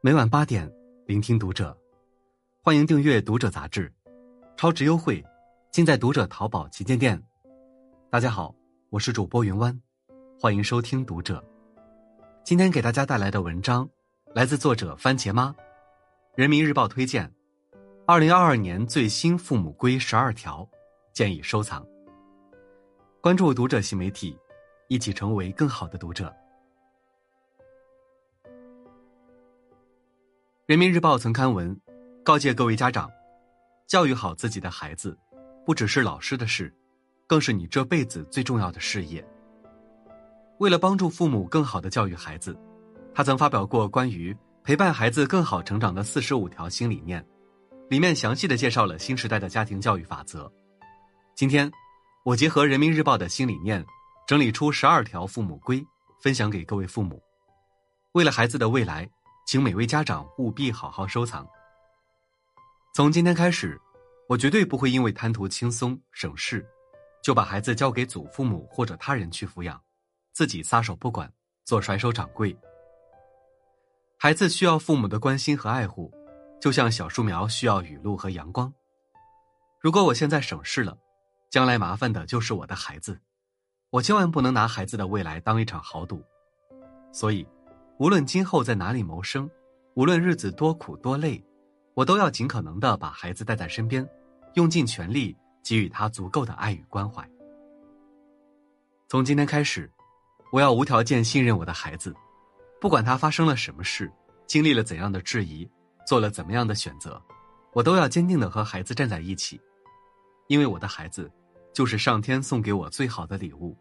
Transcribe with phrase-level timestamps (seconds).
[0.00, 0.72] 每晚八点，
[1.06, 1.76] 聆听读者。
[2.62, 3.92] 欢迎订阅《读者》杂志，
[4.56, 5.24] 超值优惠，
[5.72, 7.20] 尽在《读者》淘宝旗舰店。
[8.08, 8.54] 大家好，
[8.90, 9.76] 我是主播云湾，
[10.38, 11.40] 欢迎收听《读者》。
[12.44, 13.88] 今天给大家带来的文章
[14.36, 15.52] 来自作者番茄妈，
[16.36, 17.28] 人民日报推荐，
[18.06, 20.64] 二零二二年最新父母规十二条，
[21.12, 21.84] 建议收藏。
[23.20, 24.38] 关注《读者》新媒体，
[24.86, 26.32] 一起成为更好的读者。
[30.68, 31.74] 人民日报曾刊文，
[32.22, 33.10] 告诫各位家长，
[33.86, 35.18] 教育好自己的孩子，
[35.64, 36.70] 不只是老师的事，
[37.26, 39.26] 更是你这辈子最重要的事业。
[40.58, 42.54] 为了帮助父母更好的教育孩子，
[43.14, 47.26] 他曾发表过关于陪伴孩子更好成长的四十五条新理念，
[47.88, 50.52] 里面详细的介绍了新时代的家庭教育法则。
[51.34, 51.72] 今天，
[52.26, 53.82] 我结合人民日报的新理念，
[54.26, 55.82] 整理出十二条父母规，
[56.20, 57.18] 分享给各位父母。
[58.12, 59.08] 为了孩子的未来。
[59.48, 61.48] 请每位家长务必好好收藏。
[62.94, 63.80] 从今天开始，
[64.28, 66.68] 我绝对不会因为贪图轻松省事，
[67.22, 69.82] 就把孩子交给祖父母或者他人去抚养，
[70.34, 71.32] 自己撒手不管，
[71.64, 72.54] 做甩手掌柜。
[74.18, 76.12] 孩子需要父母的关心和爱护，
[76.60, 78.70] 就像小树苗需要雨露和阳光。
[79.80, 80.98] 如果我现在省事了，
[81.48, 83.18] 将来麻烦的就是我的孩子，
[83.88, 86.22] 我千万不能拿孩子的未来当一场豪赌。
[87.14, 87.48] 所以。
[87.98, 89.50] 无论今后在哪里谋生，
[89.94, 91.42] 无论日子多苦多累，
[91.94, 94.08] 我都要尽可能的把孩子带在身边，
[94.54, 97.28] 用尽全力给予他足够的爱与关怀。
[99.08, 99.90] 从今天开始，
[100.52, 102.14] 我要无条件信任我的孩子，
[102.80, 104.08] 不管他发生了什么事，
[104.46, 105.68] 经历了怎样的质疑，
[106.06, 107.20] 做了怎么样的选择，
[107.72, 109.60] 我都要坚定的和孩子站在一起，
[110.46, 111.28] 因为我的孩子
[111.74, 113.76] 就是上天送给我最好的礼物，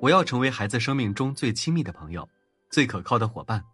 [0.00, 2.26] 我要成为孩子生命中最亲密的朋友。
[2.70, 3.64] 最可靠的伙伴，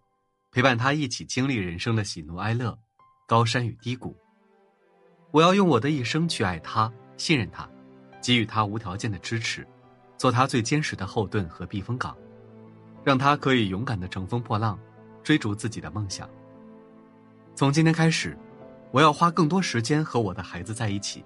[0.51, 2.77] 陪伴他一起经历人生的喜怒哀乐、
[3.27, 4.17] 高山与低谷。
[5.33, 7.69] 我要用我的一生去爱他、信任他，
[8.23, 9.69] 给予他无条件的支持，
[10.17, 12.17] 做他最坚实的后盾和避风港，
[13.05, 14.79] 让他可以勇敢的乘风破浪，
[15.23, 16.27] 追逐自己的梦想。
[17.55, 18.35] 从今天开始，
[18.93, 21.23] 我要花更多时间和我的孩子在一起，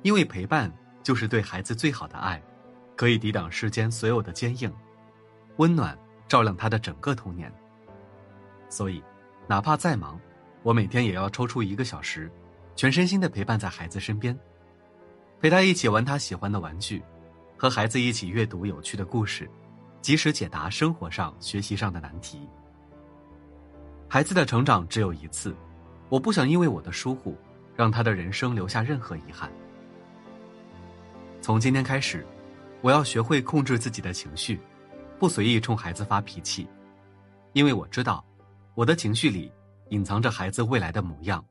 [0.00, 0.72] 因为陪伴
[1.02, 2.42] 就是对孩子最好的爱，
[2.96, 4.72] 可以抵挡世间所有的坚硬、
[5.58, 5.98] 温暖。
[6.28, 7.52] 照亮他的整个童年。
[8.68, 9.02] 所以，
[9.46, 10.20] 哪怕再忙，
[10.62, 12.30] 我每天也要抽出一个小时，
[12.74, 14.36] 全身心的陪伴在孩子身边，
[15.40, 17.02] 陪他一起玩他喜欢的玩具，
[17.56, 19.48] 和孩子一起阅读有趣的故事，
[20.00, 22.48] 及时解答生活上、学习上的难题。
[24.08, 25.54] 孩子的成长只有一次，
[26.08, 27.36] 我不想因为我的疏忽，
[27.76, 29.50] 让他的人生留下任何遗憾。
[31.40, 32.26] 从今天开始，
[32.80, 34.58] 我要学会控制自己的情绪。
[35.18, 36.68] 不随意冲孩子发脾气，
[37.52, 38.24] 因为我知道，
[38.74, 39.50] 我的情绪里
[39.90, 41.44] 隐藏着孩子未来的模样。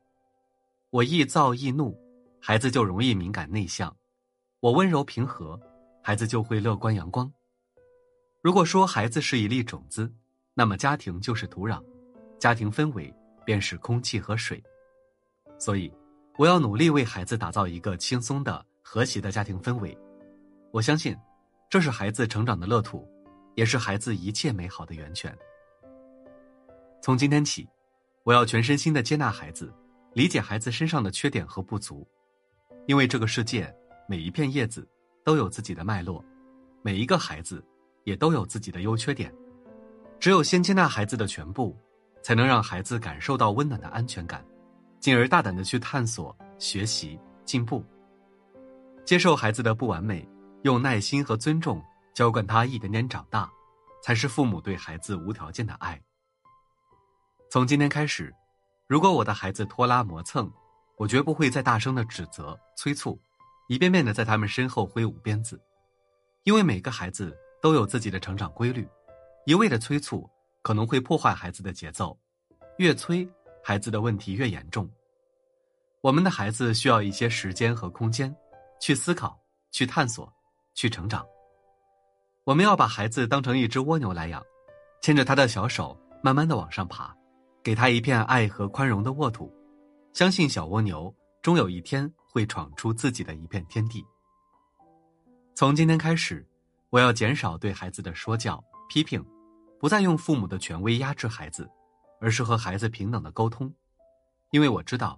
[0.90, 1.98] 我易躁易怒，
[2.40, 3.90] 孩子就容易敏感内向；
[4.60, 5.60] 我温柔平和，
[6.04, 7.32] 孩子就会乐观阳光。
[8.42, 10.12] 如果说孩子是一粒种子，
[10.54, 11.82] 那么家庭就是土壤，
[12.38, 13.12] 家庭氛围
[13.46, 14.62] 便是空气和水。
[15.58, 15.92] 所以，
[16.38, 19.98] 我要努力为孩子打造一个轻松的、和谐的家庭氛围。
[20.72, 21.18] 我相信，
[21.70, 23.08] 这是孩子成长的乐土。
[23.56, 25.36] 也是孩子一切美好的源泉。
[27.02, 27.68] 从今天起，
[28.24, 29.74] 我要全身心的接纳孩子，
[30.14, 32.08] 理解孩子身上的缺点和不足，
[32.88, 33.74] 因为这个世界
[34.08, 34.88] 每一片叶子
[35.24, 36.24] 都有自己的脉络，
[36.82, 37.64] 每一个孩子
[38.06, 39.34] 也都有自己的优缺点。
[40.20, 41.78] 只有先接纳孩子的全部，
[42.22, 44.46] 才能让孩子感受到温暖的安全感，
[45.02, 47.84] 进而大胆的去探索、学习、进步。
[49.04, 50.26] 接受孩子的不完美，
[50.62, 51.84] 用耐心和尊重。
[52.14, 53.52] 浇灌他一点点长大，
[54.04, 56.00] 才是父母对孩子无条件的爱。
[57.50, 58.34] 从今天开始，
[58.88, 60.52] 如果我的孩子拖拉磨蹭，
[60.98, 63.20] 我绝不会再大声的指责、催促，
[63.68, 65.60] 一遍遍的在他们身后挥舞鞭子，
[66.44, 68.88] 因为每个孩子都有自己的成长规律，
[69.46, 70.30] 一味的催促
[70.62, 72.16] 可能会破坏孩子的节奏，
[72.78, 73.28] 越催
[73.64, 74.88] 孩子的问题越严重。
[76.02, 78.36] 我们的孩子需要一些时间和空间，
[78.80, 79.40] 去思考、
[79.72, 80.32] 去探索、
[80.76, 81.26] 去成长。
[82.46, 84.44] 我们要把孩子当成一只蜗牛来养，
[85.02, 87.16] 牵着他的小手，慢慢的往上爬，
[87.64, 89.50] 给他一片爱和宽容的沃土，
[90.12, 94.06] 相信小蜗牛终有一天会闯出自己的一片天地。
[95.56, 96.46] 从今天开始，
[96.90, 99.26] 我要减少对孩子的说教、批评，
[99.80, 101.70] 不再用父母的权威压制孩子，
[102.20, 103.74] 而是和孩子平等的沟通，
[104.52, 105.18] 因为我知道，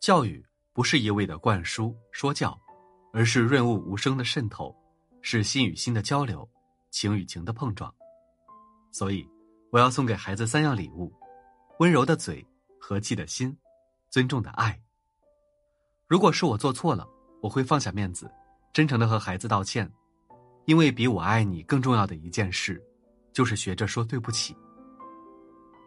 [0.00, 2.58] 教育不是一味的灌输说教，
[3.12, 4.74] 而是润物无声的渗透，
[5.22, 6.48] 是心与心的交流。
[6.90, 7.92] 情与情的碰撞，
[8.90, 9.28] 所以
[9.70, 11.12] 我要送给孩子三样礼物：
[11.78, 12.46] 温柔的嘴、
[12.80, 13.56] 和气的心，
[14.10, 14.78] 尊重的爱。
[16.06, 17.06] 如果是我做错了，
[17.42, 18.30] 我会放下面子，
[18.72, 19.90] 真诚的和孩子道歉，
[20.64, 22.82] 因为比我爱你更重要的一件事，
[23.32, 24.56] 就是学着说对不起。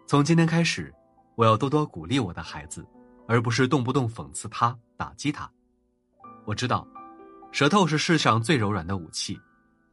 [0.06, 0.94] 从今天开始，
[1.36, 2.86] 我要多多鼓励我的孩子，
[3.28, 5.50] 而不是动不动讽刺他、打击他。
[6.46, 6.88] 我知道，
[7.52, 9.40] 舌头是世上最柔软的武器，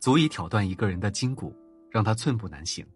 [0.06, 1.53] 足以挑断一个人的筋骨，
[1.91, 2.87] 让他寸步难行；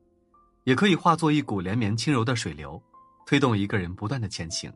[0.62, 2.80] 也可以化作一股连绵轻柔的水流，
[3.26, 4.72] 推动一个人不断的前行。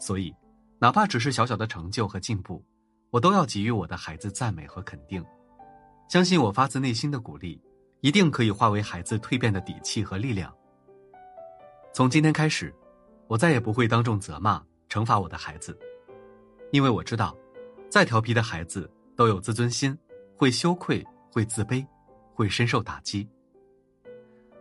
[0.00, 0.34] 所以，
[0.78, 2.64] 哪怕只是小小的成就和进步，
[3.10, 5.22] 我都要给予我的孩子赞美和肯定。
[6.08, 7.60] 相信我发自内心的鼓励，
[8.00, 10.50] 一定可以化为孩子蜕变的底气和力量。
[11.92, 12.74] 从今天开始，
[13.26, 15.78] 我再也不会当众责骂、惩罚我的孩子，
[16.70, 17.36] 因为我知道，
[17.90, 19.94] 再调皮的孩子都有自尊心，
[20.34, 21.84] 会羞愧、会自卑、
[22.34, 23.26] 会深受打击。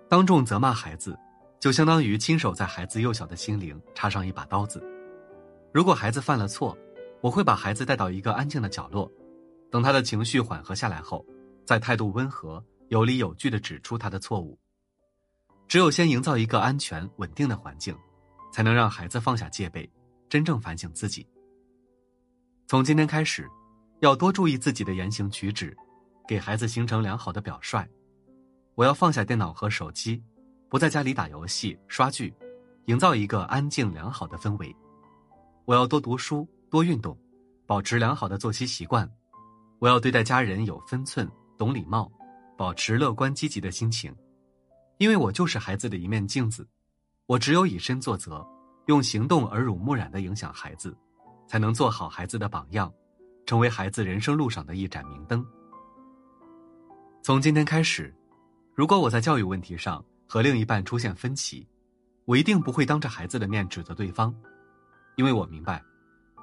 [0.07, 1.18] 当众责骂孩子，
[1.59, 4.81] 就相当于亲手在孩子幼小的心灵插上一把刀子。
[5.73, 6.77] 如果孩子犯了错，
[7.19, 9.12] 我会把孩子带到一个安静的角落，
[9.69, 11.25] 等他的情绪缓和下来后，
[11.65, 14.57] 再态度温和、有理有据的指出他的错误。
[15.68, 17.94] 只有先营造一个安全稳定的环境，
[18.51, 19.89] 才能让孩子放下戒备，
[20.29, 21.27] 真正反省自己。
[22.68, 23.50] 从今天开始，
[24.00, 25.75] 要多注意自己的言行举止，
[26.27, 27.88] 给孩子形成良好的表率。
[28.75, 30.23] 我要放下电脑和手机，
[30.69, 32.33] 不在家里打游戏刷剧，
[32.85, 34.75] 营造一个安静良好的氛围。
[35.65, 37.18] 我要多读书多运动，
[37.65, 39.09] 保持良好的作息习惯。
[39.79, 42.12] 我要对待家人有分寸，懂礼貌，
[42.57, 44.15] 保持乐观积极的心情。
[44.97, 46.68] 因为我就是孩子的一面镜子，
[47.25, 48.45] 我只有以身作则，
[48.85, 50.95] 用行动耳濡目染的影响孩子，
[51.47, 52.91] 才能做好孩子的榜样，
[53.45, 55.45] 成为孩子人生路上的一盏明灯。
[57.23, 58.12] 从今天开始，
[58.73, 61.68] 如果我在教育问题上和另一半出现分歧，
[62.25, 64.33] 我一定不会当着孩子的面指责对方，
[65.18, 65.83] 因为我明白，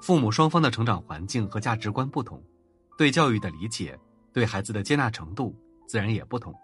[0.01, 2.41] 父母双方的成长环境和价值观不同，
[2.97, 3.99] 对教育的理解、
[4.31, 5.53] 对孩子的接纳程度
[5.85, 6.55] 自然也不同，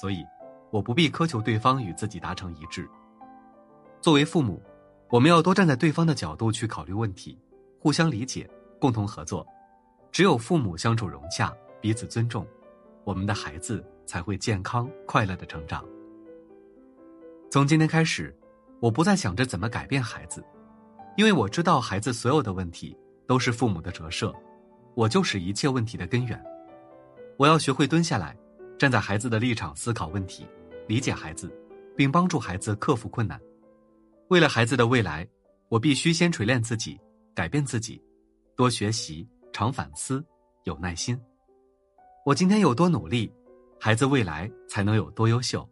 [0.00, 0.24] 所以。
[0.72, 2.88] 我不必苛求对方与自己达成一致。
[4.00, 4.62] 作为父母，
[5.08, 7.36] 我们要多站在对方的角度去考虑问题，
[7.80, 8.48] 互相理解，
[8.78, 9.44] 共同合作。
[10.12, 12.46] 只有父母相处融洽，彼此尊重，
[13.04, 15.84] 我们的孩子才会健康快乐的成长。
[17.50, 18.36] 从今天开始，
[18.80, 20.44] 我不再想着怎么改变孩子，
[21.16, 24.34] 因为我知道孩子所有的问题都是父母的折射，
[24.94, 26.40] 我就是一切问题的根源。
[27.36, 28.36] 我要学会蹲下来，
[28.78, 30.46] 站在孩子的立场思考问题。
[30.86, 31.52] 理解孩子，
[31.96, 33.40] 并帮助孩子克服困难。
[34.28, 35.26] 为了孩子的未来，
[35.68, 36.98] 我必须先锤炼自己，
[37.34, 38.02] 改变自己，
[38.56, 40.24] 多学习，常反思，
[40.64, 41.16] 有耐心。
[42.26, 43.32] 我今天有多努力，
[43.78, 45.66] 孩子未来才能有多优秀。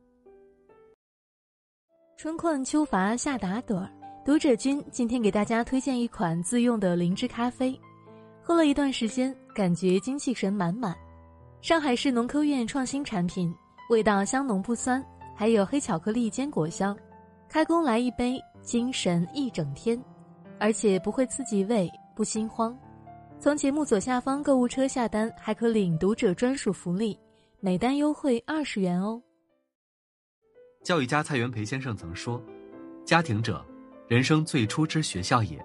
[2.17, 3.91] 春困秋乏夏打盹儿，
[4.25, 7.79] 读者君今天给大家推荐一款自用的灵芝咖啡，
[8.43, 10.97] 喝了一段时间，感觉精气神满满。
[11.61, 13.55] 上海市农科院创新产品。
[13.91, 15.03] 味道香浓不酸，
[15.35, 16.95] 还有黑巧克力坚果香，
[17.49, 19.99] 开工来一杯，精神一整天，
[20.61, 22.79] 而且不会刺激胃，不心慌。
[23.41, 27.17] 从节目左下方购物车下单，还可领读者专属福利，
[27.61, 29.23] 每单优惠二十元哦。
[30.83, 32.43] 教育家蔡元培先生曾说
[33.07, 33.65] ：“家庭者，
[34.09, 35.57] 人生最初之学校也；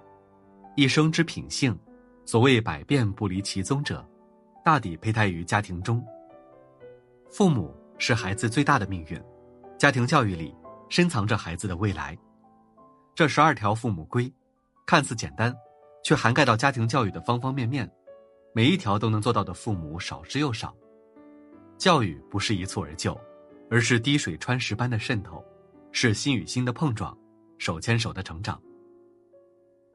[0.76, 1.76] 一生之品性，
[2.24, 4.06] 所谓百变不离其宗者，
[4.64, 6.04] 大抵胚胎于家庭中。
[7.30, 9.22] 父母。”是孩子最大的命运，
[9.78, 10.52] 家庭教育里
[10.88, 12.18] 深藏着孩子的未来。
[13.14, 14.30] 这十二条父母规，
[14.84, 15.54] 看似简单，
[16.04, 17.90] 却涵盖到家庭教育的方方面面，
[18.52, 20.76] 每一条都能做到的父母少之又少。
[21.78, 23.18] 教育不是一蹴而就，
[23.70, 25.42] 而是滴水穿石般的渗透，
[25.90, 27.16] 是心与心的碰撞，
[27.58, 28.60] 手牵手的成长。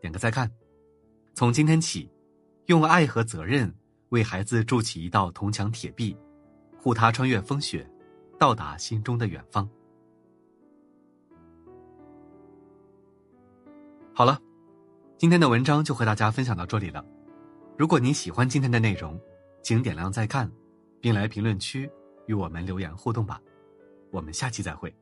[0.02, 0.52] 点个再看，
[1.36, 2.12] 从今天起，
[2.66, 3.74] 用爱和责任
[4.10, 6.18] 为孩子筑起一道铜墙铁壁。
[6.82, 7.88] 护他穿越风雪，
[8.40, 9.70] 到达心中的远方。
[14.14, 14.42] 好了，
[15.20, 17.04] 今天的文章就和大家分享到这里了。
[17.78, 19.20] 如果您喜欢今天的内容，
[19.62, 20.50] 请点亮再看，
[21.02, 21.92] 并来评论区
[22.26, 23.38] 与我们留言互动吧。
[24.12, 24.96] 我们下期再会。